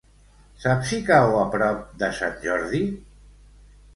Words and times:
Saps 0.61 0.87
si 0.91 0.97
cau 1.09 1.33
a 1.41 1.43
prop 1.57 1.83
de 2.03 2.11
Sant 2.21 2.35
Jordi? 2.45 2.83